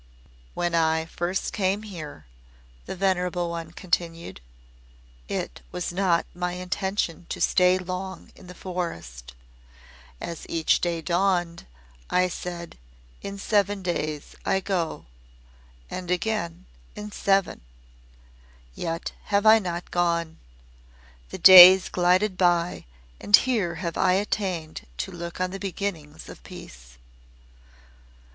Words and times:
"When 0.55 0.73
I 0.73 1.05
first 1.05 1.53
came 1.53 1.83
here" 1.83 2.25
the 2.87 2.95
Venerable 2.95 3.51
one 3.51 3.71
continued 3.71 4.41
"it 5.27 5.61
was 5.71 5.93
not 5.93 6.25
my 6.33 6.53
intention 6.53 7.27
to 7.29 7.39
stay 7.39 7.77
long 7.77 8.31
in 8.35 8.47
the 8.47 8.55
forest. 8.55 9.35
As 10.19 10.47
each 10.49 10.81
day 10.81 11.03
dawned, 11.03 11.67
I 12.09 12.29
said; 12.29 12.79
'In 13.21 13.37
seven 13.37 13.83
days 13.83 14.35
I 14.43 14.59
go.' 14.59 15.05
And 15.87 16.09
again 16.09 16.65
'In 16.95 17.11
seven.' 17.11 17.61
Yet 18.73 19.11
have 19.25 19.45
I 19.45 19.59
not 19.59 19.91
gone. 19.91 20.39
The 21.29 21.37
days 21.37 21.89
glided 21.89 22.39
by 22.39 22.85
and 23.19 23.35
here 23.35 23.75
have 23.75 23.97
I 23.97 24.13
attained 24.13 24.87
to 24.97 25.11
look 25.11 25.39
on 25.39 25.51
the 25.51 25.59
beginnings 25.59 26.27
of 26.27 26.41
peace. 26.41 26.97